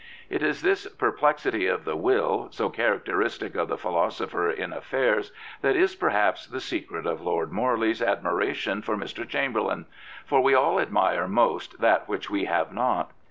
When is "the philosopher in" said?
3.67-4.73